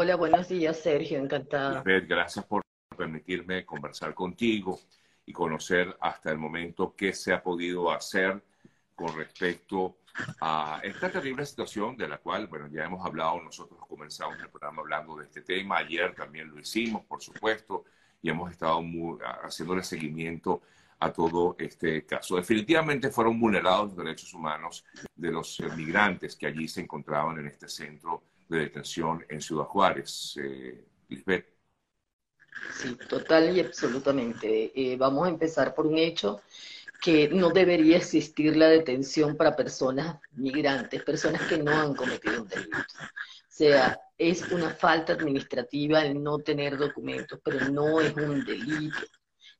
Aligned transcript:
Hola, 0.00 0.14
buenos 0.14 0.48
días, 0.48 0.78
Sergio, 0.78 1.18
encantada. 1.18 1.82
Gracias 1.84 2.44
por 2.44 2.62
permitirme 2.96 3.66
conversar 3.66 4.14
contigo 4.14 4.78
y 5.26 5.32
conocer 5.32 5.96
hasta 6.00 6.30
el 6.30 6.38
momento 6.38 6.94
qué 6.96 7.12
se 7.12 7.32
ha 7.32 7.42
podido 7.42 7.90
hacer 7.90 8.40
con 8.94 9.16
respecto 9.16 9.96
a 10.40 10.80
esta 10.84 11.10
terrible 11.10 11.44
situación 11.44 11.96
de 11.96 12.06
la 12.06 12.18
cual, 12.18 12.46
bueno, 12.46 12.68
ya 12.68 12.84
hemos 12.84 13.04
hablado, 13.04 13.42
nosotros 13.42 13.80
comenzamos 13.88 14.38
el 14.38 14.48
programa 14.48 14.82
hablando 14.82 15.16
de 15.16 15.24
este 15.24 15.42
tema, 15.42 15.78
ayer 15.78 16.14
también 16.14 16.48
lo 16.48 16.60
hicimos, 16.60 17.04
por 17.04 17.20
supuesto, 17.20 17.86
y 18.22 18.30
hemos 18.30 18.52
estado 18.52 18.80
muy, 18.80 19.18
haciéndole 19.42 19.82
seguimiento 19.82 20.62
a 21.00 21.12
todo 21.12 21.56
este 21.58 22.06
caso. 22.06 22.36
Definitivamente 22.36 23.10
fueron 23.10 23.40
vulnerados 23.40 23.88
los 23.88 23.96
derechos 23.96 24.32
humanos 24.32 24.84
de 25.16 25.32
los 25.32 25.60
migrantes 25.76 26.36
que 26.36 26.46
allí 26.46 26.68
se 26.68 26.82
encontraban 26.82 27.40
en 27.40 27.48
este 27.48 27.68
centro 27.68 28.22
de 28.48 28.58
detención 28.60 29.24
en 29.28 29.40
Ciudad 29.40 29.64
Juárez. 29.64 30.38
Eh, 30.42 30.84
Lisbeth. 31.08 31.46
Sí, 32.74 32.96
total 33.08 33.56
y 33.56 33.60
absolutamente. 33.60 34.72
Eh, 34.74 34.96
vamos 34.96 35.26
a 35.26 35.30
empezar 35.30 35.74
por 35.74 35.86
un 35.86 35.98
hecho 35.98 36.40
que 37.00 37.28
no 37.28 37.50
debería 37.50 37.98
existir 37.98 38.56
la 38.56 38.68
detención 38.68 39.36
para 39.36 39.54
personas 39.54 40.20
migrantes, 40.32 41.02
personas 41.04 41.42
que 41.42 41.58
no 41.58 41.70
han 41.70 41.94
cometido 41.94 42.42
un 42.42 42.48
delito. 42.48 42.76
O 42.78 43.46
sea, 43.48 44.00
es 44.16 44.50
una 44.50 44.70
falta 44.70 45.12
administrativa 45.12 46.04
el 46.04 46.22
no 46.22 46.38
tener 46.38 46.76
documentos, 46.76 47.38
pero 47.44 47.68
no 47.68 48.00
es 48.00 48.14
un 48.14 48.44
delito. 48.44 48.98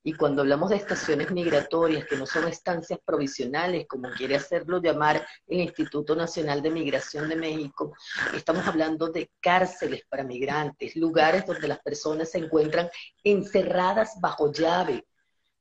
Y 0.08 0.14
cuando 0.14 0.40
hablamos 0.40 0.70
de 0.70 0.76
estaciones 0.76 1.30
migratorias, 1.32 2.06
que 2.06 2.16
no 2.16 2.24
son 2.24 2.48
estancias 2.48 2.98
provisionales, 3.04 3.86
como 3.86 4.08
quiere 4.08 4.36
hacerlo 4.36 4.80
llamar 4.80 5.26
el 5.46 5.60
Instituto 5.60 6.16
Nacional 6.16 6.62
de 6.62 6.70
Migración 6.70 7.28
de 7.28 7.36
México, 7.36 7.92
estamos 8.32 8.66
hablando 8.66 9.08
de 9.08 9.30
cárceles 9.38 10.04
para 10.08 10.24
migrantes, 10.24 10.96
lugares 10.96 11.44
donde 11.44 11.68
las 11.68 11.80
personas 11.80 12.30
se 12.30 12.38
encuentran 12.38 12.88
encerradas 13.22 14.18
bajo 14.18 14.50
llave, 14.50 15.04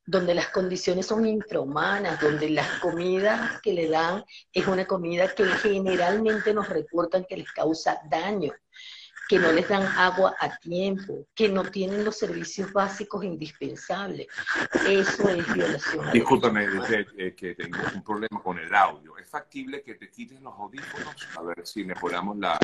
donde 0.06 0.34
las 0.34 0.48
condiciones 0.48 1.04
son 1.04 1.26
infrahumanas, 1.26 2.18
donde 2.18 2.48
las 2.48 2.78
comidas 2.78 3.60
que 3.60 3.74
le 3.74 3.90
dan 3.90 4.24
es 4.50 4.66
una 4.66 4.86
comida 4.86 5.34
que 5.34 5.44
generalmente 5.44 6.54
nos 6.54 6.70
reportan 6.70 7.26
que 7.28 7.36
les 7.36 7.52
causa 7.52 8.00
daño, 8.08 8.54
que 9.28 9.38
no 9.38 9.52
les 9.52 9.68
dan 9.68 9.82
agua 9.82 10.34
a 10.40 10.56
tiempo, 10.58 11.26
que 11.34 11.48
no 11.48 11.64
tienen 11.64 12.04
los 12.04 12.16
servicios 12.16 12.72
básicos 12.72 13.24
indispensables. 13.24 14.26
Eso 14.88 15.28
es 15.28 15.54
violación. 15.54 16.10
Discúlpame, 16.12 16.66
eh, 17.16 17.34
que 17.34 17.54
tengo 17.54 17.78
un 17.94 18.02
problema 18.02 18.42
con 18.42 18.58
el 18.58 18.74
audio. 18.74 19.18
¿Es 19.18 19.28
factible 19.28 19.82
que 19.82 19.94
te 19.94 20.10
quites 20.10 20.40
los 20.40 20.54
audífonos? 20.54 21.14
A 21.36 21.42
ver 21.42 21.66
si 21.66 21.84
mejoramos 21.84 22.38
la, 22.38 22.58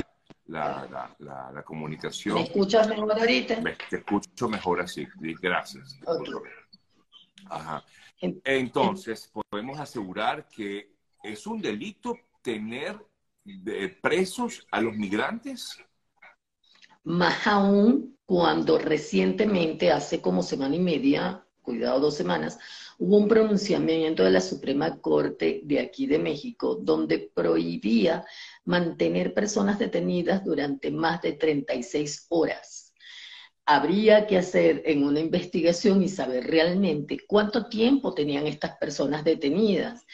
la, 0.47 1.15
la, 1.19 1.63
comunicación. 1.63 2.35
¿Me 2.35 2.43
escuchas 2.43 2.87
mejor 2.87 3.11
ahorita? 3.11 3.61
te 3.89 3.97
escucho 3.97 4.49
mejor 4.49 4.81
así. 4.81 5.07
Gracias. 5.41 5.99
Entonces, 8.19 9.31
podemos 9.49 9.79
asegurar 9.79 10.47
que 10.47 10.95
es 11.23 11.45
un 11.45 11.61
delito 11.61 12.17
tener 12.41 12.97
presos 14.01 14.65
a 14.71 14.81
los 14.81 14.95
migrantes. 14.95 15.77
Más 17.05 17.45
aún 17.45 18.17
cuando 18.25 18.79
recientemente, 18.79 19.91
hace 19.91 20.21
como 20.21 20.41
semana 20.41 20.75
y 20.75 20.79
media, 20.79 21.45
cuidado 21.61 21.99
dos 21.99 22.15
semanas, 22.15 22.57
hubo 22.97 23.17
un 23.17 23.27
pronunciamiento 23.27 24.23
de 24.23 24.31
la 24.31 24.41
Suprema 24.41 24.99
Corte 24.99 25.61
de 25.63 25.79
aquí 25.79 26.07
de 26.07 26.17
México 26.17 26.75
donde 26.75 27.31
prohibía 27.33 28.25
mantener 28.65 29.35
personas 29.35 29.77
detenidas 29.77 30.43
durante 30.43 30.89
más 30.89 31.21
de 31.21 31.33
36 31.33 32.25
horas 32.29 32.85
habría 33.65 34.27
que 34.27 34.37
hacer 34.37 34.83
en 34.85 35.03
una 35.03 35.19
investigación 35.19 36.03
y 36.03 36.09
saber 36.09 36.45
realmente 36.45 37.17
cuánto 37.27 37.67
tiempo 37.67 38.13
tenían 38.13 38.45
estas 38.45 38.77
personas 38.77 39.23
detenidas. 39.23 40.05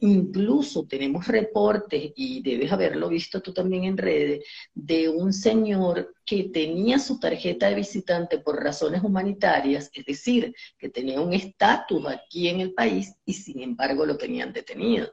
Incluso 0.00 0.86
tenemos 0.86 1.26
reportes, 1.26 2.12
y 2.16 2.42
debes 2.42 2.70
haberlo 2.72 3.08
visto 3.08 3.40
tú 3.40 3.52
también 3.52 3.84
en 3.84 3.96
redes, 3.96 4.44
de 4.74 5.08
un 5.08 5.32
señor 5.32 6.14
que 6.24 6.44
tenía 6.44 6.98
su 6.98 7.18
tarjeta 7.18 7.68
de 7.68 7.76
visitante 7.76 8.38
por 8.38 8.62
razones 8.62 9.02
humanitarias, 9.02 9.90
es 9.92 10.04
decir, 10.04 10.54
que 10.78 10.88
tenía 10.88 11.20
un 11.20 11.32
estatus 11.32 12.06
aquí 12.06 12.48
en 12.48 12.60
el 12.60 12.74
país 12.74 13.14
y 13.24 13.32
sin 13.32 13.62
embargo 13.62 14.04
lo 14.04 14.16
tenían 14.16 14.52
detenido. 14.52 15.12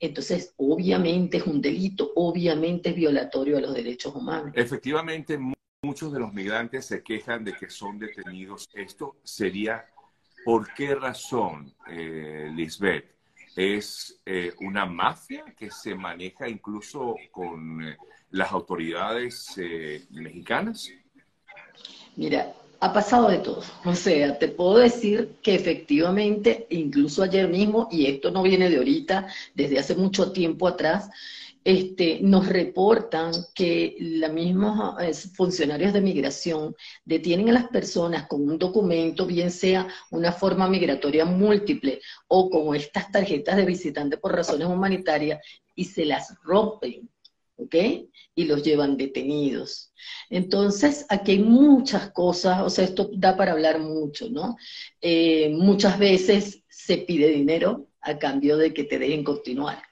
Entonces, 0.00 0.52
obviamente 0.56 1.36
es 1.38 1.46
un 1.46 1.60
delito, 1.60 2.12
obviamente 2.16 2.90
es 2.90 2.96
violatorio 2.96 3.58
a 3.58 3.60
los 3.60 3.74
derechos 3.74 4.14
humanos. 4.14 4.52
Efectivamente, 4.54 5.38
Muchos 5.84 6.14
de 6.14 6.18
los 6.18 6.32
migrantes 6.32 6.86
se 6.86 7.02
quejan 7.02 7.44
de 7.44 7.52
que 7.52 7.68
son 7.68 7.98
detenidos. 7.98 8.66
Esto 8.72 9.18
sería, 9.22 9.84
¿por 10.42 10.72
qué 10.72 10.94
razón, 10.94 11.74
eh, 11.86 12.50
Lisbeth? 12.54 13.13
¿Es 13.56 14.20
eh, 14.26 14.52
una 14.60 14.84
mafia 14.84 15.44
que 15.56 15.70
se 15.70 15.94
maneja 15.94 16.48
incluso 16.48 17.14
con 17.30 17.82
eh, 17.82 17.96
las 18.30 18.50
autoridades 18.50 19.54
mexicanas? 20.10 20.90
Mira, 22.16 22.52
ha 22.80 22.92
pasado 22.92 23.28
de 23.28 23.38
todo. 23.38 23.62
O 23.84 23.94
sea, 23.94 24.38
te 24.38 24.48
puedo 24.48 24.78
decir 24.78 25.36
que 25.42 25.54
efectivamente, 25.54 26.66
incluso 26.70 27.22
ayer 27.22 27.48
mismo, 27.48 27.88
y 27.90 28.06
esto 28.06 28.30
no 28.30 28.42
viene 28.42 28.68
de 28.68 28.76
ahorita, 28.76 29.26
desde 29.54 29.78
hace 29.78 29.94
mucho 29.94 30.32
tiempo 30.32 30.68
atrás, 30.68 31.10
este, 31.64 32.18
nos 32.20 32.46
reportan 32.46 33.32
que 33.54 33.96
los 33.98 34.30
mismos 34.30 35.00
eh, 35.00 35.14
funcionarios 35.14 35.94
de 35.94 36.02
migración 36.02 36.76
detienen 37.04 37.48
a 37.48 37.52
las 37.52 37.68
personas 37.68 38.26
con 38.26 38.46
un 38.46 38.58
documento, 38.58 39.24
bien 39.26 39.50
sea 39.50 39.88
una 40.10 40.30
forma 40.30 40.68
migratoria 40.68 41.24
múltiple 41.24 42.00
o 42.28 42.50
con 42.50 42.76
estas 42.76 43.10
tarjetas 43.10 43.56
de 43.56 43.64
visitante 43.64 44.18
por 44.18 44.34
razones 44.34 44.68
humanitarias, 44.68 45.40
y 45.74 45.86
se 45.86 46.04
las 46.04 46.34
rompen, 46.42 47.08
¿ok? 47.56 47.74
Y 48.34 48.44
los 48.44 48.62
llevan 48.62 48.96
detenidos. 48.96 49.92
Entonces, 50.30 51.06
aquí 51.08 51.32
hay 51.32 51.38
muchas 51.40 52.10
cosas, 52.12 52.60
o 52.62 52.70
sea, 52.70 52.84
esto 52.84 53.10
da 53.14 53.36
para 53.36 53.52
hablar 53.52 53.80
mucho, 53.80 54.28
¿no? 54.30 54.56
Eh, 55.00 55.48
muchas 55.50 55.98
veces 55.98 56.62
se 56.68 56.98
pide 56.98 57.28
dinero 57.28 57.88
a 58.00 58.18
cambio 58.18 58.56
de 58.56 58.74
que 58.74 58.84
te 58.84 58.98
dejen 58.98 59.24
continuar 59.24 59.82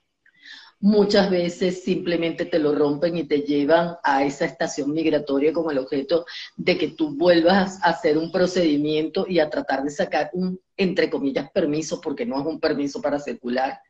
muchas 0.83 1.31
veces 1.31 1.85
simplemente 1.85 2.45
te 2.45 2.59
lo 2.59 2.75
rompen 2.75 3.17
y 3.17 3.25
te 3.25 3.43
llevan 3.43 3.97
a 4.03 4.25
esa 4.25 4.45
estación 4.45 4.93
migratoria 4.93 5.53
con 5.53 5.71
el 5.71 5.79
objeto 5.79 6.27
de 6.57 6.77
que 6.77 6.89
tú 6.89 7.17
vuelvas 7.17 7.81
a 7.83 7.91
hacer 7.91 8.19
un 8.19 8.33
procedimiento 8.33 9.25
y 9.29 9.39
a 9.39 9.49
tratar 9.49 9.85
de 9.85 9.91
sacar 9.91 10.31
un, 10.33 10.61
entre 10.77 11.09
comillas, 11.09 11.51
permiso, 11.53 12.01
porque 12.01 12.27
no 12.27 12.41
es 12.41 12.47
un 12.47 12.59
permiso 12.59 13.01
para 13.01 13.21
circular. 13.21 13.81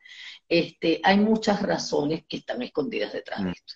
Este, 0.47 1.01
hay 1.03 1.17
muchas 1.17 1.63
razones 1.63 2.25
que 2.29 2.37
están 2.37 2.61
escondidas 2.61 3.11
detrás 3.11 3.43
de 3.43 3.51
esto. 3.51 3.75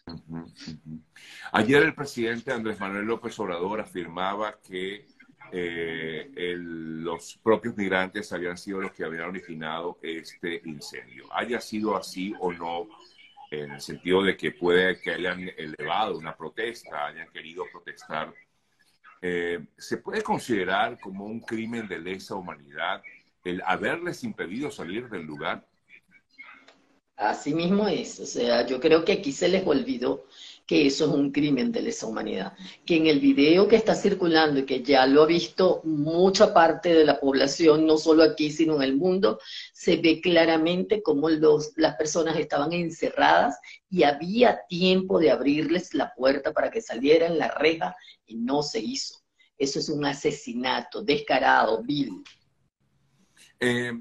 Ayer 1.53 1.81
el 1.81 1.95
presidente 1.95 2.53
Andrés 2.53 2.79
Manuel 2.79 3.05
López 3.05 3.39
Obrador 3.39 3.81
afirmaba 3.81 4.59
que 4.61 5.07
eh, 5.51 6.55
los 6.57 7.39
propios 7.41 7.75
migrantes 7.75 8.31
habían 8.33 8.57
sido 8.57 8.81
los 8.81 8.91
que 8.91 9.03
habían 9.03 9.29
originado 9.29 9.97
este 10.01 10.61
incendio. 10.65 11.25
Haya 11.31 11.59
sido 11.61 11.95
así 11.95 12.33
o 12.39 12.51
no, 12.51 12.87
en 13.51 13.71
el 13.71 13.81
sentido 13.81 14.23
de 14.23 14.35
que 14.35 14.51
puede 14.51 14.99
que 14.99 15.11
hayan 15.11 15.49
elevado 15.57 16.17
una 16.17 16.35
protesta, 16.35 17.07
hayan 17.07 17.29
querido 17.31 17.65
protestar, 17.71 18.33
eh, 19.21 19.65
¿se 19.77 19.97
puede 19.97 20.21
considerar 20.21 20.99
como 20.99 21.25
un 21.25 21.39
crimen 21.39 21.87
de 21.87 21.99
lesa 21.99 22.35
humanidad 22.35 23.01
el 23.43 23.61
haberles 23.65 24.23
impedido 24.23 24.69
salir 24.69 25.09
del 25.09 25.23
lugar? 25.23 25.65
Así 27.17 27.53
mismo 27.53 27.87
es, 27.87 28.19
o 28.19 28.27
sea, 28.27 28.65
yo 28.67 28.79
creo 28.79 29.03
que 29.03 29.13
aquí 29.13 29.31
se 29.31 29.47
les 29.47 29.65
olvidó 29.65 30.25
que 30.67 30.85
eso 30.85 31.05
es 31.05 31.11
un 31.11 31.31
crimen 31.31 31.71
de 31.71 31.81
lesa 31.81 32.05
humanidad. 32.05 32.53
Que 32.85 32.97
en 32.97 33.07
el 33.07 33.19
video 33.19 33.67
que 33.67 33.77
está 33.77 33.95
circulando 33.95 34.59
y 34.59 34.65
que 34.65 34.83
ya 34.83 35.07
lo 35.07 35.23
ha 35.23 35.25
visto 35.25 35.81
mucha 35.83 36.53
parte 36.53 36.93
de 36.93 37.05
la 37.05 37.19
población, 37.19 37.87
no 37.87 37.97
solo 37.97 38.21
aquí, 38.21 38.51
sino 38.51 38.75
en 38.75 38.83
el 38.83 38.97
mundo, 38.97 39.39
se 39.73 39.95
ve 39.95 40.21
claramente 40.21 41.01
cómo 41.01 41.29
los, 41.29 41.71
las 41.77 41.95
personas 41.95 42.37
estaban 42.37 42.71
encerradas 42.73 43.57
y 43.89 44.03
había 44.03 44.59
tiempo 44.67 45.19
de 45.19 45.31
abrirles 45.31 45.95
la 45.95 46.13
puerta 46.13 46.53
para 46.53 46.69
que 46.69 46.81
salieran 46.81 47.39
la 47.39 47.49
reja 47.49 47.95
y 48.27 48.35
no 48.35 48.61
se 48.61 48.79
hizo. 48.79 49.23
Eso 49.57 49.79
es 49.79 49.89
un 49.89 50.05
asesinato 50.05 51.01
descarado, 51.01 51.81
vil. 51.81 52.11
Eh, 53.59 53.91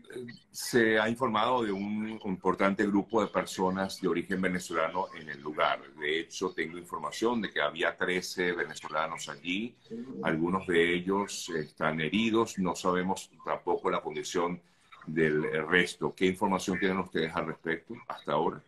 se 0.50 0.98
ha 0.98 1.08
informado 1.08 1.62
de 1.62 1.72
un 1.72 2.20
importante 2.24 2.86
grupo 2.86 3.22
de 3.22 3.28
personas 3.28 4.00
de 4.00 4.08
origen 4.08 4.40
venezolano 4.40 5.06
en 5.18 5.30
el 5.30 5.40
lugar. 5.40 5.80
De 5.94 6.20
hecho, 6.20 6.50
tengo 6.50 6.76
información 6.76 7.40
de 7.40 7.50
que 7.50 7.62
había 7.62 7.96
13 7.96 8.52
venezolanos 8.52 9.28
allí. 9.30 9.74
Algunos 10.22 10.66
de 10.66 10.94
ellos 10.94 11.48
están 11.50 12.00
heridos. 12.00 12.58
No 12.58 12.76
sabemos 12.76 13.30
tampoco 13.44 13.90
la 13.90 14.02
condición 14.02 14.60
del 15.06 15.44
resto. 15.66 16.14
¿Qué 16.14 16.26
información 16.26 16.78
tienen 16.78 16.98
ustedes 16.98 17.34
al 17.34 17.46
respecto 17.46 17.94
hasta 18.08 18.32
ahora? 18.32 18.62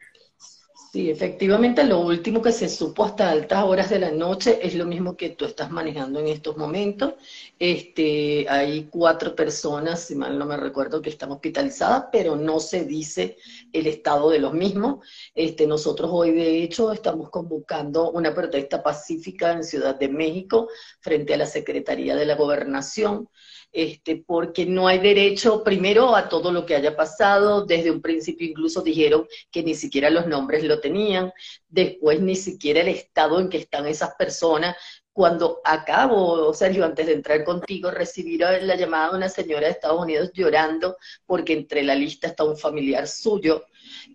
Sí, 0.81 1.11
efectivamente, 1.11 1.85
lo 1.85 2.01
último 2.01 2.41
que 2.41 2.53
se 2.53 2.69
supo 2.69 3.05
hasta 3.05 3.31
altas 3.31 3.63
horas 3.65 3.91
de 3.91 3.99
la 3.99 4.11
noche 4.11 4.59
es 4.63 4.75
lo 4.75 4.87
mismo 4.87 5.17
que 5.17 5.31
tú 5.31 5.45
estás 5.45 5.71
manejando 5.71 6.21
en 6.21 6.29
estos 6.29 6.57
momentos. 6.57 7.15
Este, 7.59 8.47
hay 8.49 8.85
cuatro 8.85 9.35
personas, 9.37 10.01
si 10.01 10.15
mal 10.15 10.39
no 10.39 10.47
me 10.47 10.57
recuerdo, 10.57 11.03
que 11.03 11.11
están 11.11 11.33
hospitalizadas, 11.33 12.05
pero 12.11 12.37
no 12.37 12.59
se 12.61 12.85
dice 12.85 13.37
el 13.73 13.87
estado 13.87 14.31
de 14.31 14.39
los 14.39 14.53
mismos. 14.53 15.07
Este, 15.35 15.67
nosotros 15.67 16.11
hoy, 16.13 16.33
de 16.33 16.63
hecho, 16.63 16.93
estamos 16.93 17.31
convocando 17.31 18.11
una 18.11 18.35
protesta 18.35 18.83
pacífica 18.83 19.53
en 19.53 19.65
Ciudad 19.65 19.99
de 19.99 20.09
México 20.09 20.69
frente 21.01 21.35
a 21.35 21.39
la 21.39 21.47
Secretaría 21.47 22.17
de 22.17 22.27
la 22.27 22.37
Gobernación 22.37 23.29
este, 23.73 24.25
porque 24.27 24.65
no 24.65 24.89
hay 24.89 24.99
derecho 24.99 25.63
primero 25.63 26.17
a 26.17 26.29
todo 26.29 26.53
lo 26.53 26.65
que 26.65 26.75
haya 26.75 26.97
pasado, 26.97 27.67
desde 27.67 27.91
un 27.91 28.01
principio 28.01 28.49
incluso 28.49 28.83
dijeron 28.83 29.27
que 29.51 29.63
ni 29.63 29.75
siquiera 29.75 30.11
los 30.11 30.27
nombres 30.27 30.65
lo 30.65 30.81
tenían, 30.81 31.33
después 31.69 32.21
ni 32.21 32.35
siquiera 32.35 32.81
el 32.81 32.89
estado 32.89 33.41
en 33.41 33.49
que 33.49 33.59
están 33.59 33.87
esas 33.87 34.15
personas. 34.15 34.77
Cuando 35.19 35.61
acabo, 35.65 36.55
Sergio, 36.55 36.85
antes 36.85 37.05
de 37.05 37.15
entrar 37.15 37.43
contigo, 37.43 37.91
recibir 37.91 38.39
la 38.39 38.77
llamada 38.77 39.11
de 39.11 39.17
una 39.17 39.29
señora 39.29 39.67
de 39.67 39.73
Estados 39.73 40.01
Unidos 40.01 40.31
llorando 40.33 40.97
porque 41.27 41.55
entre 41.55 41.83
la 41.83 41.97
lista 41.97 42.29
está 42.29 42.45
un 42.45 42.57
familiar 42.57 43.09
suyo 43.09 43.65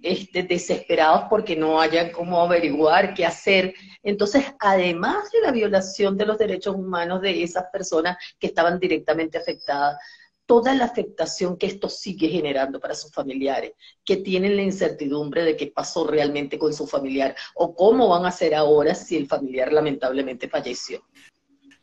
este, 0.01 0.43
desesperados 0.43 1.23
porque 1.29 1.57
no 1.57 1.81
hayan 1.81 2.09
cómo 2.11 2.39
averiguar 2.39 3.13
qué 3.13 3.25
hacer. 3.25 3.73
Entonces, 4.01 4.45
además 4.59 5.29
de 5.33 5.41
la 5.41 5.51
violación 5.51 6.15
de 6.15 6.25
los 6.25 6.37
derechos 6.37 6.73
humanos 6.73 7.19
de 7.19 7.43
esas 7.43 7.65
personas 7.65 8.15
que 8.39 8.47
estaban 8.47 8.79
directamente 8.79 9.37
afectadas, 9.37 9.97
toda 10.45 10.75
la 10.75 10.85
afectación 10.85 11.57
que 11.57 11.67
esto 11.67 11.89
sigue 11.89 12.29
generando 12.29 12.79
para 12.79 12.95
sus 12.95 13.11
familiares, 13.11 13.73
que 14.03 14.17
tienen 14.17 14.55
la 14.55 14.63
incertidumbre 14.63 15.43
de 15.43 15.55
qué 15.55 15.67
pasó 15.67 16.05
realmente 16.05 16.57
con 16.57 16.73
su 16.73 16.87
familiar 16.87 17.35
o 17.55 17.75
cómo 17.75 18.09
van 18.09 18.25
a 18.25 18.29
hacer 18.29 18.53
ahora 18.53 18.95
si 18.95 19.15
el 19.15 19.27
familiar 19.27 19.71
lamentablemente 19.71 20.49
falleció. 20.49 21.03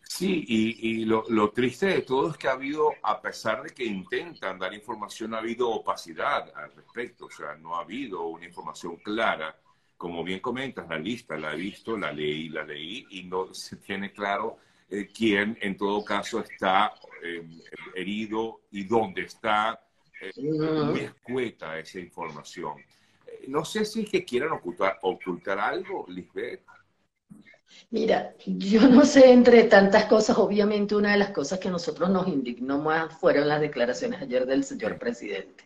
Sí, 0.03 0.45
y, 0.49 1.05
lo, 1.05 1.53
triste 1.53 1.87
de 1.87 2.03
todo 2.03 2.31
es 2.31 2.37
que 2.37 2.49
ha 2.49 2.53
habido, 2.53 2.91
a 3.03 3.23
pesar 3.23 3.62
de 3.62 3.71
que 3.71 3.85
intentan 3.85 4.59
dar 4.59 4.75
información, 4.75 5.35
ha 5.35 5.39
habido 5.39 5.71
opacidad 5.71 6.53
al 6.55 6.75
respecto, 6.75 7.27
o 7.27 7.31
sea, 7.31 7.55
no 7.55 7.77
ha 7.77 7.83
habido 7.83 8.27
una 8.27 8.45
información 8.45 8.97
clara. 8.97 9.57
Como 9.97 10.25
bien 10.25 10.41
comentas, 10.41 10.89
la 10.89 10.99
lista 10.99 11.39
la 11.39 11.55
he 11.55 11.57
visto, 11.57 11.97
la 11.97 12.12
leí, 12.12 12.49
la 12.49 12.65
leí, 12.65 13.07
y 13.11 13.23
no 13.23 13.55
se 13.55 13.77
tiene 13.77 14.12
claro 14.12 14.59
eh, 14.90 15.08
quién 15.14 15.56
en 15.60 15.76
todo 15.76 16.04
caso 16.04 16.40
está 16.40 16.92
em, 17.22 17.60
herido 17.94 18.62
y 18.70 18.84
dónde 18.84 19.22
está. 19.22 19.81
Eh, 20.20 20.32
muy 20.42 21.00
escueta 21.00 21.78
esa 21.78 21.98
información. 21.98 22.78
Eh, 23.26 23.44
no 23.48 23.64
sé 23.64 23.84
si 23.84 24.02
es 24.02 24.10
que 24.10 24.25
quieran 24.25 24.52
ocultar, 24.52 24.98
ocultar 25.02 25.58
algo, 25.58 26.04
Lisbeth. 26.08 26.62
Mira, 27.90 28.34
yo 28.44 28.88
no 28.88 29.04
sé 29.06 29.32
entre 29.32 29.64
tantas 29.64 30.06
cosas, 30.06 30.37
obviamente 30.38 30.94
una 30.94 31.12
de 31.12 31.19
las 31.19 31.31
cosas 31.31 31.58
que 31.58 31.69
a 31.69 31.70
nosotros 31.70 32.10
nos 32.10 32.26
indignó 32.26 32.78
más 32.78 33.16
fueron 33.19 33.48
las 33.48 33.60
declaraciones 33.60 34.20
ayer 34.20 34.44
del 34.44 34.64
señor 34.64 34.98
presidente. 34.98 35.64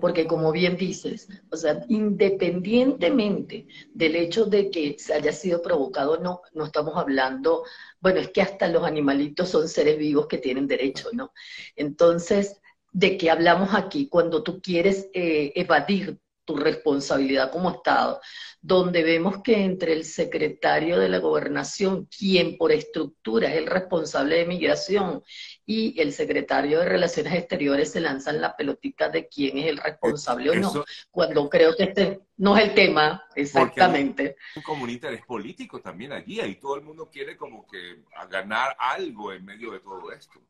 Porque 0.00 0.26
como 0.26 0.52
bien 0.52 0.76
dices, 0.76 1.28
o 1.50 1.56
sea, 1.56 1.84
independientemente 1.88 3.66
del 3.92 4.16
hecho 4.16 4.46
de 4.46 4.70
que 4.70 4.96
se 4.98 5.14
haya 5.14 5.32
sido 5.32 5.62
provocado, 5.62 6.18
no, 6.18 6.42
no 6.54 6.64
estamos 6.64 6.96
hablando, 6.96 7.64
bueno, 8.00 8.20
es 8.20 8.30
que 8.30 8.42
hasta 8.42 8.68
los 8.68 8.84
animalitos 8.84 9.48
son 9.48 9.68
seres 9.68 9.98
vivos 9.98 10.26
que 10.26 10.38
tienen 10.38 10.66
derecho, 10.66 11.08
¿no? 11.12 11.32
Entonces, 11.76 12.60
¿de 12.92 13.16
qué 13.16 13.30
hablamos 13.30 13.74
aquí? 13.74 14.08
Cuando 14.08 14.42
tú 14.42 14.60
quieres 14.60 15.08
eh, 15.14 15.52
evadir 15.54 16.18
tu 16.44 16.56
responsabilidad 16.56 17.50
como 17.50 17.70
Estado, 17.70 18.20
donde 18.60 19.02
vemos 19.02 19.42
que 19.42 19.64
entre 19.64 19.92
el 19.92 20.04
secretario 20.04 20.98
de 20.98 21.08
la 21.08 21.18
gobernación, 21.18 22.06
quien 22.06 22.56
por 22.56 22.72
estructura 22.72 23.48
es 23.50 23.56
el 23.56 23.66
responsable 23.66 24.36
de 24.36 24.46
migración, 24.46 25.22
y 25.64 26.00
el 26.00 26.12
secretario 26.12 26.80
de 26.80 26.86
Relaciones 26.86 27.34
Exteriores 27.34 27.92
se 27.92 28.00
lanzan 28.00 28.40
la 28.40 28.56
pelotita 28.56 29.08
de 29.08 29.28
quién 29.28 29.58
es 29.58 29.66
el 29.66 29.78
responsable 29.78 30.50
o 30.50 30.54
no, 30.54 30.84
cuando 31.10 31.48
creo 31.48 31.76
que 31.76 31.84
este 31.84 32.20
no 32.36 32.56
es 32.56 32.64
el 32.64 32.74
tema 32.74 33.24
exactamente. 33.34 34.36
Un 34.56 34.62
comunitario 34.62 35.18
es 35.18 35.24
político 35.24 35.80
también 35.80 36.12
allí, 36.12 36.40
y 36.40 36.56
todo 36.56 36.76
el 36.76 36.82
mundo 36.82 37.08
quiere 37.10 37.36
como 37.36 37.66
que 37.66 38.02
ganar 38.28 38.76
algo 38.78 39.32
en 39.32 39.44
medio 39.44 39.72
de 39.72 39.80
todo 39.80 40.12
esto. 40.12 40.40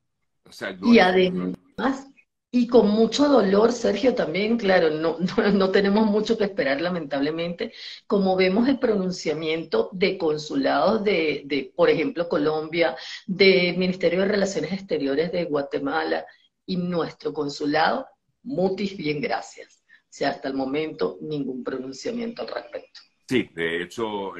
y 0.82 0.98
además, 0.98 2.11
y 2.54 2.66
con 2.66 2.90
mucho 2.90 3.28
dolor, 3.28 3.72
Sergio, 3.72 4.14
también, 4.14 4.58
claro, 4.58 4.90
no, 4.90 5.16
no, 5.54 5.70
tenemos 5.70 6.06
mucho 6.06 6.36
que 6.36 6.44
esperar, 6.44 6.82
lamentablemente, 6.82 7.72
como 8.06 8.36
vemos 8.36 8.68
el 8.68 8.78
pronunciamiento 8.78 9.88
de 9.92 10.18
consulados 10.18 11.02
de, 11.02 11.42
de, 11.46 11.72
por 11.74 11.88
ejemplo, 11.88 12.28
Colombia, 12.28 12.94
del 13.26 13.78
Ministerio 13.78 14.20
de 14.20 14.28
Relaciones 14.28 14.70
Exteriores 14.70 15.32
de 15.32 15.46
Guatemala 15.46 16.26
y 16.66 16.76
nuestro 16.76 17.32
consulado, 17.32 18.06
mutis 18.42 18.98
bien 18.98 19.22
gracias. 19.22 19.82
O 19.88 20.14
sea, 20.14 20.28
hasta 20.28 20.48
el 20.48 20.54
momento 20.54 21.16
ningún 21.22 21.64
pronunciamiento 21.64 22.42
al 22.42 22.48
respecto. 22.48 23.00
Sí, 23.26 23.48
de 23.54 23.82
hecho, 23.82 24.32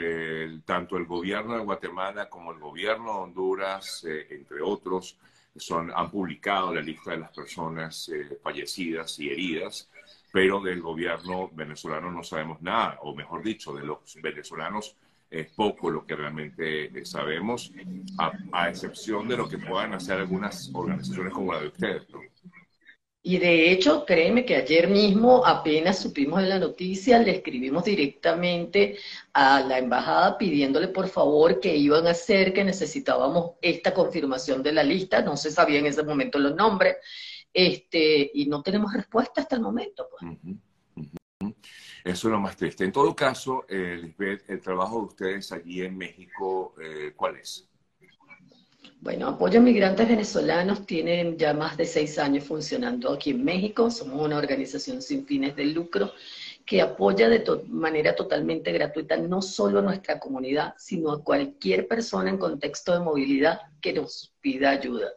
tanto 0.66 0.98
el 0.98 1.06
gobierno 1.06 1.54
de 1.54 1.64
Guatemala 1.64 2.28
como 2.28 2.52
el 2.52 2.58
gobierno 2.58 3.14
de 3.14 3.18
Honduras, 3.20 4.04
eh, 4.06 4.26
entre 4.28 4.60
otros, 4.60 5.18
son, 5.56 5.92
han 5.94 6.10
publicado 6.10 6.74
la 6.74 6.80
lista 6.80 7.12
de 7.12 7.18
las 7.18 7.30
personas 7.30 8.08
eh, 8.08 8.38
fallecidas 8.42 9.18
y 9.18 9.30
heridas, 9.30 9.90
pero 10.32 10.60
del 10.60 10.80
gobierno 10.80 11.50
venezolano 11.52 12.10
no 12.10 12.22
sabemos 12.22 12.62
nada, 12.62 12.98
o 13.02 13.14
mejor 13.14 13.42
dicho, 13.42 13.74
de 13.74 13.84
los 13.84 14.16
venezolanos 14.22 14.96
es 15.30 15.48
poco 15.48 15.90
lo 15.90 16.06
que 16.06 16.14
realmente 16.14 16.84
eh, 16.84 17.04
sabemos, 17.06 17.72
a, 18.52 18.68
excepción 18.68 19.26
de 19.28 19.36
lo 19.36 19.48
que 19.48 19.58
puedan 19.58 19.94
hacer 19.94 20.18
algunas 20.18 20.70
organizaciones 20.74 21.32
como 21.32 21.54
la 21.54 21.60
de 21.60 21.68
ustedes. 21.68 22.06
Y 23.24 23.38
de 23.38 23.70
hecho, 23.70 24.04
créeme 24.04 24.44
que 24.44 24.56
ayer 24.56 24.88
mismo, 24.88 25.46
apenas 25.46 26.00
supimos 26.00 26.42
de 26.42 26.48
la 26.48 26.58
noticia, 26.58 27.20
le 27.20 27.36
escribimos 27.36 27.84
directamente 27.84 28.98
a 29.32 29.60
la 29.60 29.78
embajada 29.78 30.36
pidiéndole 30.36 30.88
por 30.88 31.08
favor 31.08 31.60
que 31.60 31.76
iban 31.76 32.08
a 32.08 32.10
hacer, 32.10 32.52
que 32.52 32.64
necesitábamos 32.64 33.52
esta 33.62 33.94
confirmación 33.94 34.60
de 34.64 34.72
la 34.72 34.82
lista, 34.82 35.22
no 35.22 35.36
se 35.36 35.52
sabía 35.52 35.78
en 35.78 35.86
ese 35.86 36.02
momento 36.02 36.40
los 36.40 36.56
nombres, 36.56 36.96
este, 37.54 38.28
y 38.34 38.46
no 38.46 38.60
tenemos 38.60 38.92
respuesta 38.92 39.42
hasta 39.42 39.54
el 39.54 39.62
momento. 39.62 40.08
Pues. 40.10 40.36
Eso 42.04 42.28
es 42.28 42.32
lo 42.32 42.40
más 42.40 42.56
triste. 42.56 42.84
En 42.84 42.90
todo 42.90 43.14
caso, 43.14 43.64
eh, 43.68 44.00
Lisbeth, 44.02 44.50
el 44.50 44.60
trabajo 44.60 44.98
de 44.98 45.04
ustedes 45.04 45.52
allí 45.52 45.82
en 45.82 45.96
México, 45.96 46.74
eh, 46.82 47.12
¿cuál 47.14 47.36
es? 47.36 47.68
Bueno, 49.02 49.26
Apoyo 49.26 49.58
a 49.58 49.62
Migrantes 49.64 50.08
Venezolanos 50.08 50.86
tienen 50.86 51.36
ya 51.36 51.52
más 51.52 51.76
de 51.76 51.86
seis 51.86 52.20
años 52.20 52.44
funcionando 52.44 53.12
aquí 53.12 53.30
en 53.30 53.42
México. 53.42 53.90
Somos 53.90 54.24
una 54.24 54.38
organización 54.38 55.02
sin 55.02 55.26
fines 55.26 55.56
de 55.56 55.64
lucro 55.64 56.12
que 56.64 56.80
apoya 56.80 57.28
de 57.28 57.42
manera 57.66 58.14
totalmente 58.14 58.70
gratuita 58.70 59.16
no 59.16 59.42
solo 59.42 59.80
a 59.80 59.82
nuestra 59.82 60.20
comunidad, 60.20 60.74
sino 60.78 61.10
a 61.10 61.24
cualquier 61.24 61.88
persona 61.88 62.30
en 62.30 62.38
contexto 62.38 62.92
de 62.92 63.00
movilidad 63.00 63.62
que 63.80 63.92
nos 63.92 64.31
pida 64.42 64.70
ayuda. 64.70 65.12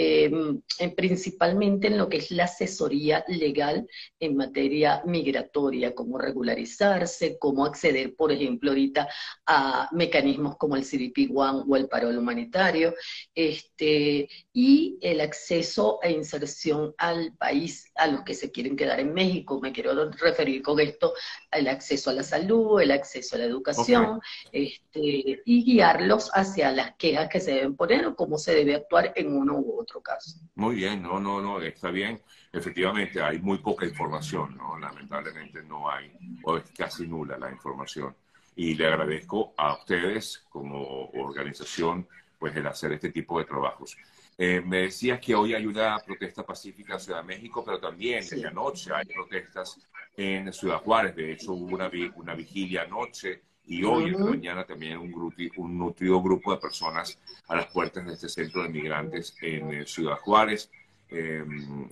Em, 0.00 0.62
principalmente 0.94 1.88
en 1.88 1.98
lo 1.98 2.08
que 2.08 2.18
es 2.18 2.30
la 2.30 2.44
asesoría 2.44 3.24
legal 3.26 3.88
en 4.20 4.36
materia 4.36 5.02
migratoria, 5.04 5.92
cómo 5.92 6.18
regularizarse, 6.18 7.36
cómo 7.36 7.66
acceder, 7.66 8.14
por 8.14 8.30
ejemplo, 8.30 8.70
ahorita 8.70 9.08
a 9.44 9.88
mecanismos 9.90 10.56
como 10.56 10.76
el 10.76 10.84
CDP 10.84 11.28
One 11.34 11.64
o 11.68 11.74
el 11.74 11.88
parol 11.88 12.16
humanitario, 12.16 12.94
este, 13.34 14.28
y 14.52 14.98
el 15.00 15.20
acceso 15.20 15.98
e 16.00 16.12
inserción 16.12 16.94
al 16.96 17.36
país 17.36 17.90
a 17.96 18.06
los 18.06 18.22
que 18.22 18.34
se 18.34 18.52
quieren 18.52 18.76
quedar 18.76 19.00
en 19.00 19.12
México. 19.12 19.58
Me 19.60 19.72
quiero 19.72 20.10
referir 20.12 20.62
con 20.62 20.78
esto 20.78 21.12
al 21.50 21.66
acceso 21.66 22.10
a 22.10 22.12
la 22.12 22.22
salud, 22.22 22.80
el 22.80 22.92
acceso 22.92 23.34
a 23.34 23.40
la 23.40 23.46
educación, 23.46 24.20
este, 24.52 25.42
y 25.44 25.64
guiarlos 25.64 26.30
hacia 26.34 26.70
las 26.70 26.94
quejas 26.96 27.28
que 27.28 27.40
se 27.40 27.52
deben 27.54 27.74
poner 27.74 28.06
o 28.06 28.14
cómo 28.14 28.38
se 28.38 28.54
debe 28.64 28.76
actuar 28.76 29.12
en 29.14 29.36
uno 29.36 29.58
u 29.58 29.80
otro 29.80 30.00
caso. 30.00 30.38
Muy 30.54 30.76
bien, 30.76 31.02
no, 31.02 31.20
no, 31.20 31.40
no, 31.40 31.60
está 31.60 31.90
bien. 31.90 32.20
Efectivamente, 32.52 33.20
hay 33.22 33.38
muy 33.38 33.58
poca 33.58 33.86
información, 33.86 34.56
¿no? 34.56 34.78
Lamentablemente 34.78 35.62
no 35.62 35.90
hay, 35.90 36.12
o 36.42 36.56
es 36.56 36.64
casi 36.76 37.06
nula 37.06 37.38
la 37.38 37.50
información. 37.50 38.14
Y 38.56 38.74
le 38.74 38.86
agradezco 38.86 39.54
a 39.56 39.74
ustedes 39.74 40.44
como 40.48 41.10
organización, 41.10 42.08
pues, 42.38 42.56
el 42.56 42.66
hacer 42.66 42.92
este 42.92 43.10
tipo 43.10 43.38
de 43.38 43.44
trabajos. 43.44 43.96
Eh, 44.36 44.60
me 44.64 44.82
decías 44.82 45.20
que 45.20 45.34
hoy 45.34 45.54
hay 45.54 45.66
una 45.66 45.98
protesta 45.98 46.44
pacífica 46.44 46.94
en 46.94 47.00
Ciudad 47.00 47.20
de 47.22 47.26
México, 47.26 47.64
pero 47.64 47.80
también 47.80 48.22
sí. 48.22 48.36
desde 48.36 48.48
anoche 48.48 48.92
hay 48.94 49.04
protestas 49.06 49.78
en 50.16 50.52
Ciudad 50.52 50.78
Juárez. 50.78 51.14
De 51.16 51.32
hecho, 51.32 51.52
hubo 51.52 51.74
una, 51.74 51.90
una 52.16 52.34
vigilia 52.34 52.82
anoche 52.82 53.42
y 53.68 53.84
hoy, 53.84 54.14
en 54.14 54.22
mañana, 54.22 54.64
también 54.64 54.96
un, 54.96 55.32
un 55.58 55.78
nutrido 55.78 56.22
grupo 56.22 56.52
de 56.52 56.58
personas 56.58 57.18
a 57.48 57.56
las 57.56 57.66
puertas 57.66 58.06
de 58.06 58.14
este 58.14 58.28
centro 58.28 58.62
de 58.62 58.70
migrantes 58.70 59.36
en 59.42 59.72
eh, 59.72 59.86
Ciudad 59.86 60.16
Juárez. 60.16 60.70
Eh, 61.10 61.44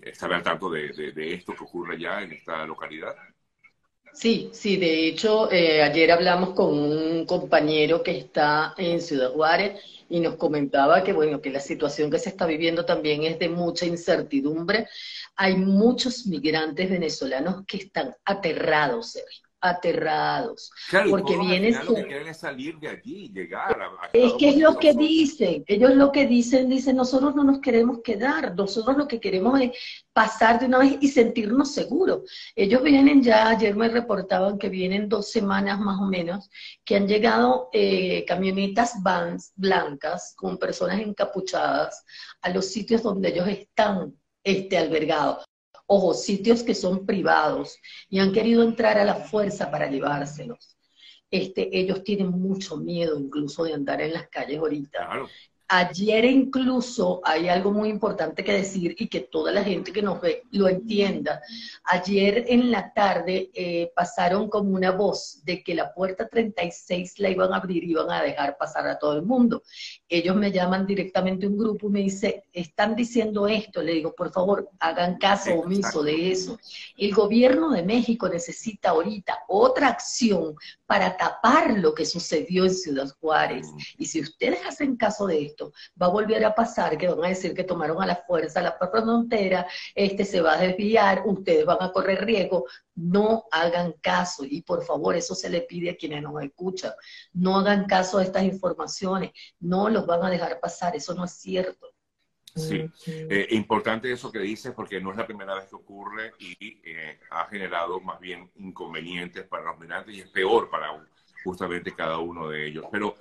¿Estará 0.03 0.37
al 0.37 0.43
tanto 0.43 0.71
de, 0.71 1.13
esto 1.35 1.55
que 1.55 1.65
ocurre 1.65 2.01
ya 2.01 2.23
en 2.23 2.33
esta 2.33 2.65
localidad? 2.65 3.15
Sí, 4.11 4.49
sí, 4.53 4.79
de 4.79 5.07
hecho, 5.07 5.53
eh, 5.53 5.83
ayer 5.83 6.11
hablamos 6.11 6.55
con 6.55 6.73
un 6.73 7.27
compañero 7.27 8.03
que 8.03 8.17
está 8.17 8.73
en 8.79 9.03
Ciudad 9.03 9.33
Juárez 9.33 9.79
y 10.09 10.21
nos 10.21 10.37
comentaba 10.37 11.05
que, 11.05 11.13
bueno, 11.13 11.43
que 11.43 11.51
la 11.51 11.61
situación 11.61 12.11
que 12.11 12.19
se 12.19 12.31
está 12.31 12.47
viviendo 12.47 12.87
también 12.87 13.25
es 13.25 13.39
de 13.39 13.51
mucha 13.51 13.85
incertidumbre. 13.85 14.89
Hay 15.35 15.57
muchos 15.57 16.27
migrantes 16.27 16.89
venezolanos 16.89 17.67
que 17.67 17.77
están 17.77 18.15
aterrados, 18.25 19.13
Sergio 19.13 19.46
aterrados. 19.61 20.71
porque 21.11 21.37
vienen 21.39 21.75
lo 21.85 21.95
que 21.95 22.07
quieren 22.07 22.29
es 22.29 22.39
salir 22.39 22.79
de 22.79 22.89
allí, 22.89 23.29
llegar 23.33 23.81
a, 23.81 24.09
Es 24.13 24.35
que 24.35 24.51
es 24.51 24.57
lo 24.59 24.77
que 24.79 24.93
dicen, 24.95 25.65
ellos 25.67 25.95
lo 25.95 26.13
que 26.13 26.27
dicen, 26.27 26.69
dicen, 26.69 26.97
nosotros 26.97 27.35
no 27.35 27.45
nos 27.45 27.61
queremos 27.61 28.01
quedar, 28.03 28.55
nosotros 28.55 28.97
lo 28.97 29.09
que 29.09 29.21
queremos 29.21 29.61
es 29.61 29.73
pasar 30.13 30.61
de 30.61 30.67
una 30.67 30.79
vez 30.79 30.97
y 31.01 31.09
sentirnos 31.09 31.73
seguros. 31.73 32.31
Ellos 32.55 32.83
vienen 32.83 33.23
ya, 33.23 33.49
ayer 33.49 33.75
me 33.75 33.89
reportaban 33.89 34.59
que 34.59 34.69
vienen 34.69 35.09
dos 35.09 35.31
semanas 35.31 35.81
más 35.81 36.01
o 36.01 36.07
menos, 36.07 36.51
que 36.85 36.97
han 36.97 37.09
llegado 37.09 37.69
eh, 37.73 38.25
camionetas 38.27 39.03
vans 39.03 39.53
blancas 39.57 40.35
con 40.37 40.59
personas 40.59 41.01
encapuchadas 41.01 42.05
a 42.43 42.51
los 42.51 42.67
sitios 42.67 43.03
donde 43.03 43.29
ellos 43.29 43.49
están 43.49 44.15
este, 44.45 44.79
albergados 44.79 45.45
ojo, 45.87 46.15
sitios 46.15 46.63
que 46.63 46.75
son 46.75 47.07
privados 47.07 47.79
y 48.09 48.19
han 48.19 48.33
querido 48.33 48.63
entrar 48.63 48.99
a 48.99 49.05
la 49.05 49.15
fuerza 49.15 49.71
para 49.71 49.91
llevárselos. 49.91 50.77
Este, 51.31 51.69
ellos 51.77 52.05
tienen 52.05 52.31
mucho 52.31 52.77
miedo 52.77 53.19
incluso 53.19 53.65
de 53.65 53.75
andar 53.75 54.01
en 54.01 54.13
las 54.13 54.29
calles 54.29 54.59
ahorita. 54.59 55.27
Ayer 55.69 56.25
incluso 56.27 57.21
hay 57.25 57.49
algo 57.49 57.73
muy 57.73 57.89
importante 57.89 58.45
que 58.45 58.53
decir 58.53 58.95
y 58.99 59.09
que 59.09 59.21
toda 59.21 59.51
la 59.51 59.65
gente 59.65 59.93
que 59.93 60.03
nos 60.03 60.21
ve 60.21 60.45
lo 60.53 60.69
entienda. 60.69 61.43
Ayer 61.85 62.45
en 62.47 62.71
la 62.71 62.93
tarde 62.93 63.51
eh, 63.53 63.91
pasaron 63.95 64.49
como 64.49 64.71
una 64.71 64.93
voz 64.93 65.41
de 65.45 65.65
que 65.65 65.75
la 65.75 65.93
puerta 65.93 66.29
36 66.29 67.19
la 67.19 67.31
iban 67.31 67.53
a 67.53 67.57
abrir 67.57 67.83
y 67.83 67.91
iban 67.91 68.11
a 68.11 68.23
dejar 68.23 68.57
pasar 68.57 68.87
a 68.87 68.99
todo 68.99 69.15
el 69.15 69.23
mundo. 69.23 69.65
Ellos 70.09 70.37
me 70.37 70.53
llaman 70.53 70.87
directamente 70.87 71.49
un 71.49 71.59
grupo 71.59 71.89
y 71.89 71.91
me 71.91 72.01
dice, 72.01 72.45
están 72.53 72.95
diciendo 72.95 73.49
esto. 73.49 73.83
Le 73.83 73.95
digo, 73.95 74.15
por 74.15 74.31
favor, 74.31 74.71
hagan 74.79 75.17
caso 75.19 75.53
omiso 75.55 76.03
de 76.03 76.31
eso. 76.31 76.59
El 76.97 77.13
gobierno 77.13 77.71
de 77.71 77.83
México 77.83 78.29
necesita 78.29 78.91
ahorita 78.91 79.41
otra 79.49 79.89
acción 79.89 80.55
para 80.87 81.17
tapar 81.17 81.79
lo 81.79 81.95
que 81.95 82.05
sucedió 82.05 82.65
en 82.65 82.75
Ciudad 82.75 83.09
Juárez. 83.21 83.67
Mm. 83.73 83.79
Y 83.99 84.07
si 84.07 84.21
ustedes 84.21 84.61
hacen 84.65 84.97
caso 84.97 85.27
de 85.27 85.47
esto, 85.47 85.56
va 86.01 86.07
a 86.07 86.11
volver 86.11 86.45
a 86.45 86.55
pasar 86.55 86.97
que 86.97 87.09
van 87.09 87.25
a 87.25 87.29
decir 87.29 87.55
que 87.55 87.65
tomaron 87.65 88.03
a 88.03 88.07
la 88.07 88.17
fuerza 88.17 88.63
la 88.63 88.73
frontera, 88.73 89.67
este 89.95 90.25
se 90.25 90.41
va 90.41 90.55
a 90.55 90.61
desviar, 90.61 91.23
ustedes 91.27 91.65
van 91.65 91.79
a 91.81 91.93
correr 91.93 92.25
riesgo. 92.25 92.67
No 92.95 93.45
hagan 93.51 93.93
caso 94.01 94.45
y 94.45 94.63
por 94.63 94.85
favor, 94.85 95.17
eso 95.17 95.35
se 95.35 95.51
le 95.51 95.63
pide 95.63 95.91
a 95.91 95.97
quienes 95.97 96.23
nos 96.23 96.43
escuchan. 96.43 96.93
No 97.33 97.59
hagan 97.59 97.87
caso 97.87 98.19
a 98.19 98.23
estas 98.23 98.45
informaciones, 98.45 99.33
no 99.61 99.89
los 99.89 100.07
van 100.07 100.25
a 100.25 100.31
dejar 100.31 100.61
pasar, 100.61 100.97
eso 100.97 101.15
no 101.15 101.25
es 101.25 101.33
cierto. 101.33 101.89
Sí, 102.57 102.91
eh, 103.07 103.49
importante 103.51 104.11
eso 104.11 104.33
que 104.33 104.39
dices 104.39 104.73
porque 104.75 104.99
no 104.99 105.11
es 105.11 105.19
la 105.19 105.27
primera 105.27 105.55
vez 105.55 105.67
que 105.67 105.77
ocurre 105.77 106.33
y 106.39 106.81
eh, 106.85 107.21
ha 107.31 107.45
generado 107.49 108.01
más 108.01 108.19
bien 108.19 108.51
inconvenientes 108.57 109.47
para 109.47 109.65
los 109.65 109.79
migrantes 109.79 110.15
y 110.15 110.21
es 110.21 110.31
peor 110.31 110.71
para 110.71 111.07
justamente 111.45 111.95
cada 111.95 112.19
uno 112.19 112.49
de 112.49 112.67
ellos. 112.67 112.87
Pero, 112.91 113.15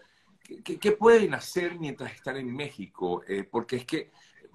¿qué, 0.64 0.92
pueden 0.92 1.34
hacer 1.34 1.80
mientras 1.80 2.14
están 2.14 2.38
en 2.38 2.54
México? 2.54 3.24
Eh, 3.28 3.44
porque 3.44 3.78
es 3.78 3.86
que, 3.86 4.12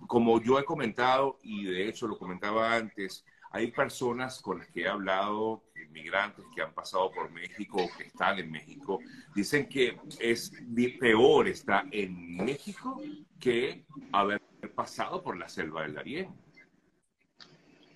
como 0.06 0.40
yo 0.40 0.58
he 0.58 0.64
comentado 0.64 1.38
y 1.42 1.64
de 1.64 1.88
hecho 1.88 2.06
lo 2.06 2.18
comentaba 2.18 2.74
antes, 2.74 3.24
hay 3.52 3.72
personas 3.72 4.40
con 4.40 4.58
las 4.58 4.68
que 4.68 4.82
he 4.82 4.88
hablado, 4.88 5.64
inmigrantes 5.84 6.44
que 6.54 6.62
han 6.62 6.72
pasado 6.72 7.10
por 7.10 7.30
México, 7.30 7.88
que 7.96 8.04
están 8.04 8.38
en 8.38 8.50
México, 8.50 9.00
dicen 9.34 9.68
que 9.68 9.98
es 10.20 10.52
peor 11.00 11.48
estar 11.48 11.84
en 11.90 12.36
México 12.36 13.00
que 13.40 13.84
haber 14.12 14.40
pasado 14.74 15.22
por 15.22 15.36
la 15.36 15.48
selva 15.48 15.82
del 15.82 15.94
Darién. 15.94 16.28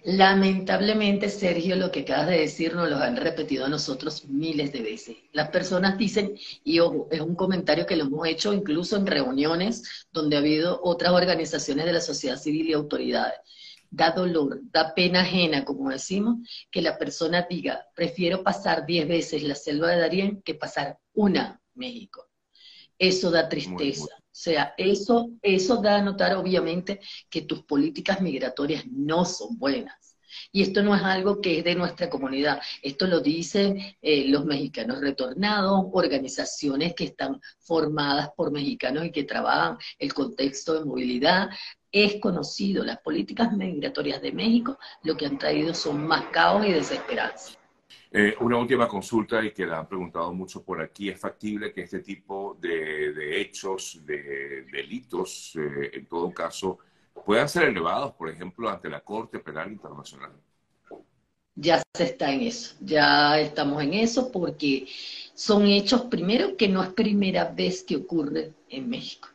Lamentablemente, 0.05 1.31
Sergio, 1.31 1.77
lo 1.77 1.91
que 1.91 2.01
acabas 2.01 2.29
de 2.29 2.41
decir 2.41 2.75
nos 2.75 2.91
lo 2.91 2.99
han 2.99 3.17
repetido 3.17 3.65
a 3.65 3.71
nosotros 3.71 4.27
miles 4.27 4.71
de 4.71 4.83
veces. 4.83 5.17
Las 5.33 5.49
personas 5.49 5.97
dicen, 5.97 6.37
y 6.63 6.79
ojo, 6.79 7.09
es 7.11 7.21
un 7.21 7.35
comentario 7.35 7.87
que 7.87 7.97
lo 7.97 8.05
hemos 8.05 8.29
hecho 8.29 8.53
incluso 8.53 8.97
en 8.97 9.07
reuniones 9.07 10.07
donde 10.13 10.37
ha 10.37 10.41
habido 10.41 10.79
otras 10.83 11.13
organizaciones 11.13 11.87
de 11.87 11.95
la 11.95 12.03
sociedad 12.03 12.37
civil 12.37 12.69
y 12.69 12.75
autoridades 12.75 13.41
da 13.95 14.11
dolor, 14.11 14.61
da 14.73 14.93
pena 14.93 15.21
ajena, 15.21 15.65
como 15.65 15.91
decimos, 15.91 16.39
que 16.71 16.83
la 16.83 16.99
persona 16.99 17.47
diga, 17.49 17.87
prefiero 17.95 18.43
pasar 18.43 18.87
diez 18.87 19.07
veces 19.07 19.43
la 19.45 19.55
selva 19.55 19.91
de 19.91 20.01
Darién 20.01 20.43
que 20.43 20.55
pasar 20.55 20.99
una 21.13 21.61
México. 21.75 22.29
Eso 22.99 23.31
da 23.31 23.49
tristeza. 23.49 24.09
Sea, 24.37 24.75
eso, 24.77 25.31
eso 25.43 25.81
da 25.81 25.97
a 25.97 26.03
notar 26.03 26.35
obviamente 26.37 27.01
que 27.31 27.43
tus 27.43 27.63
políticas 27.63 28.21
migratorias 28.21 28.85
no 28.87 29.25
son 29.25 29.59
buenas. 29.59 30.17
Y 30.51 30.63
esto 30.63 30.83
no 30.83 30.95
es 30.95 31.03
algo 31.03 31.41
que 31.41 31.59
es 31.59 31.65
de 31.65 31.77
nuestra 31.77 32.11
comunidad, 32.11 32.61
esto 32.83 33.07
lo 33.07 33.21
dicen 33.21 33.79
eh, 34.03 34.25
los 34.27 34.45
mexicanos 34.45 35.01
retornados, 35.01 35.85
organizaciones 35.93 36.95
que 36.95 37.05
están 37.05 37.41
formadas 37.61 38.31
por 38.37 38.51
mexicanos 38.51 39.05
y 39.05 39.13
que 39.13 39.23
trabajan 39.23 39.79
el 39.99 40.13
contexto 40.13 40.75
de 40.75 40.85
movilidad, 40.85 41.51
es 41.93 42.21
conocido, 42.21 42.83
las 42.83 42.99
políticas 42.99 43.53
migratorias 43.53 44.21
de 44.21 44.33
México 44.33 44.79
lo 45.05 45.17
que 45.17 45.27
han 45.27 45.39
traído 45.39 45.73
son 45.75 46.05
más 46.05 46.25
caos 46.33 46.67
y 46.67 46.73
desesperanza. 46.73 47.64
Eh, 48.17 48.37
una 48.43 48.59
última 48.59 48.87
consulta 48.87 49.45
y 49.45 49.51
que 49.51 49.67
la 49.67 49.81
han 49.81 49.89
preguntado 49.89 50.33
mucho 50.33 50.63
por 50.63 50.81
aquí. 50.81 51.09
¿Es 51.09 51.19
factible 51.19 51.73
que 51.73 51.83
este 51.83 51.99
tipo 51.99 52.57
de, 52.61 53.41
hechos, 53.41 53.99
de 54.07 54.65
delitos, 54.71 55.57
eh, 55.57 55.91
en 55.95 56.07
todo 56.07 56.31
caso, 56.31 56.79
puedan 57.25 57.49
ser 57.49 57.65
elevados, 57.65 58.13
por 58.13 58.31
ejemplo, 58.31 58.71
ante 58.71 58.89
la 58.89 59.01
Corte 59.01 59.41
Penal 59.41 59.73
Internacional? 59.73 60.31
Ya 61.57 61.83
se 61.93 62.05
está 62.05 62.33
en 62.33 62.43
eso, 62.43 62.77
ya 62.81 63.41
estamos 63.41 63.83
en 63.83 63.95
eso 63.95 64.31
porque 64.31 64.87
son 65.35 65.67
hechos, 65.67 66.03
primero, 66.03 66.57
que 66.57 66.69
no 66.69 66.85
es 66.85 66.91
primera 66.91 67.47
vez 67.47 67.83
que 67.83 67.97
ocurre 67.97 68.53
en 68.69 68.89
México 68.89 69.34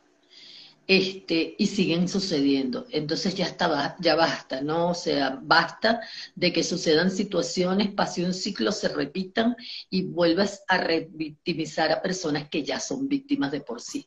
este, 0.86 1.54
y 1.58 1.66
siguen 1.66 2.08
sucediendo. 2.08 2.86
Entonces 2.90 3.34
ya 3.34 3.46
está, 3.46 3.96
ya 4.00 4.16
basta, 4.16 4.60
¿no? 4.60 4.90
O 4.90 4.94
sea, 4.94 5.38
basta 5.42 6.00
de 6.34 6.52
que 6.52 6.64
sucedan 6.64 7.10
situaciones, 7.10 7.92
pase 7.92 8.24
un 8.24 8.34
ciclo, 8.34 8.72
se 8.72 8.88
repitan 8.88 9.56
y 9.88 10.02
vuelvas 10.02 10.64
a 10.68 10.78
revictimizar 10.78 11.92
a 11.92 12.02
personas 12.02 12.48
que 12.48 12.62
ya 12.62 12.80
son 12.80 13.08
víctimas 13.08 13.52
de 13.52 13.60
por 13.60 13.80
sí. 13.80 14.06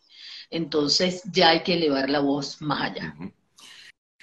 Entonces 0.50 1.24
ya 1.32 1.50
hay 1.50 1.64
que 1.64 1.74
elevar 1.76 2.10
la 2.10 2.20
voz 2.20 2.62
más 2.62 2.92
allá. 2.92 3.16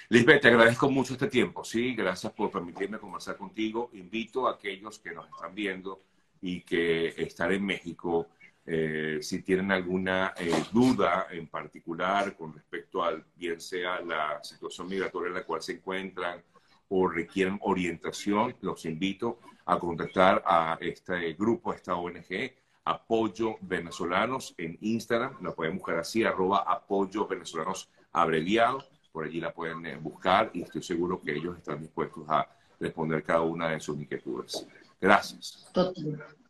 Lisbeth, 0.09 0.41
te 0.41 0.49
agradezco 0.49 0.91
mucho 0.91 1.13
este 1.13 1.27
tiempo, 1.27 1.63
¿sí? 1.63 1.95
Gracias 1.95 2.33
por 2.33 2.51
permitirme 2.51 2.99
conversar 2.99 3.37
contigo. 3.37 3.89
Invito 3.93 4.47
a 4.47 4.55
aquellos 4.55 4.99
que 4.99 5.11
nos 5.11 5.25
están 5.25 5.55
viendo 5.55 6.01
y 6.41 6.61
que 6.61 7.13
están 7.17 7.53
en 7.53 7.65
México 7.65 8.27
eh, 8.65 9.19
si 9.21 9.41
tienen 9.41 9.71
alguna 9.71 10.33
eh, 10.37 10.51
duda 10.71 11.27
en 11.31 11.47
particular 11.47 12.35
con 12.35 12.53
respecto 12.53 13.03
al, 13.03 13.25
bien 13.35 13.59
sea 13.59 14.01
la 14.01 14.43
situación 14.43 14.87
migratoria 14.87 15.29
en 15.29 15.33
la 15.35 15.43
cual 15.43 15.61
se 15.61 15.73
encuentran 15.73 16.43
o 16.89 17.07
requieren 17.07 17.57
orientación, 17.61 18.55
los 18.61 18.85
invito 18.85 19.39
a 19.65 19.79
contactar 19.79 20.43
a 20.45 20.77
este 20.81 21.33
grupo, 21.33 21.71
a 21.71 21.75
esta 21.75 21.95
ONG, 21.95 22.53
Apoyo 22.83 23.57
Venezolanos 23.61 24.55
en 24.57 24.77
Instagram, 24.81 25.37
la 25.41 25.51
pueden 25.51 25.77
buscar 25.77 25.99
así, 25.99 26.23
arroba 26.23 26.63
apoyo 26.67 27.27
venezolanos 27.27 27.89
abreviado, 28.11 28.83
por 29.11 29.25
allí 29.25 29.39
la 29.39 29.53
pueden 29.53 29.85
eh, 29.85 29.97
buscar 29.97 30.49
y 30.53 30.63
estoy 30.63 30.81
seguro 30.81 31.21
que 31.21 31.35
ellos 31.35 31.57
están 31.57 31.79
dispuestos 31.79 32.27
a 32.27 32.47
responder 32.79 33.23
cada 33.23 33.41
una 33.41 33.69
de 33.69 33.79
sus 33.79 33.97
inquietudes. 33.97 34.65
Gracias. 35.01 35.67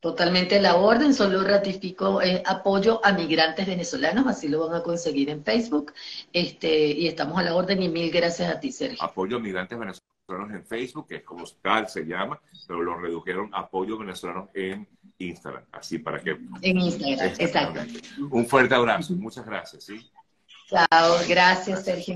Totalmente 0.02 0.60
la 0.60 0.78
orden, 0.78 1.14
solo 1.14 1.44
ratifico 1.44 2.24
eh, 2.24 2.42
apoyo 2.46 3.00
a 3.06 3.14
migrantes 3.14 3.68
venezolanos, 3.68 4.26
así 4.26 4.48
lo 4.48 4.68
van 4.68 4.76
a 4.76 4.84
conseguir 4.84 5.30
en 5.30 5.44
Facebook, 5.44 5.94
este, 6.34 6.88
y 6.88 7.08
estamos 7.08 7.38
a 7.38 7.44
la 7.44 7.54
orden 7.56 7.84
y 7.84 7.88
mil 7.88 8.12
gracias 8.12 8.52
a 8.52 8.60
ti, 8.60 8.72
Sergio. 8.72 9.02
Apoyo 9.02 9.38
a 9.38 9.40
migrantes 9.40 9.78
venezolanos 9.78 10.56
en 10.56 10.66
Facebook, 10.66 11.08
que 11.08 11.18
es 11.18 11.24
como 11.24 11.46
tal 11.62 11.88
se 11.88 12.04
llama, 12.04 12.42
pero 12.68 12.82
lo 12.82 12.98
redujeron 12.98 13.52
apoyo 13.54 13.96
venezolanos 14.00 14.50
en 14.56 14.88
Instagram, 15.20 15.66
así 15.72 16.00
para 16.00 16.20
que... 16.20 16.32
En 16.64 16.80
Instagram, 16.80 17.34
exacto. 17.38 17.82
Un 18.32 18.48
fuerte 18.48 18.74
abrazo, 18.74 19.14
muchas 19.14 19.46
gracias, 19.46 19.84
¿sí? 19.84 20.10
Chao, 20.68 21.18
gracias, 21.28 21.86
Sergio. 21.86 22.16